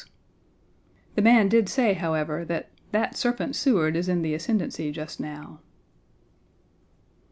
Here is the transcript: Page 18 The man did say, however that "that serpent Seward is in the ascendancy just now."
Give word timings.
Page 0.01 0.07
18 0.07 0.19
The 1.13 1.21
man 1.21 1.47
did 1.47 1.69
say, 1.69 1.93
however 1.93 2.43
that 2.45 2.71
"that 2.91 3.15
serpent 3.15 3.55
Seward 3.55 3.95
is 3.95 4.09
in 4.09 4.23
the 4.23 4.33
ascendancy 4.33 4.91
just 4.91 5.19
now." 5.19 5.59